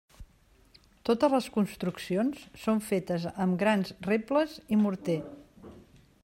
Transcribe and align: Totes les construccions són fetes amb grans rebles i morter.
Totes 1.09 1.33
les 1.35 1.49
construccions 1.57 2.47
són 2.63 2.81
fetes 2.87 3.29
amb 3.45 3.59
grans 3.65 3.93
rebles 4.09 4.57
i 4.77 4.81
morter. 4.87 5.21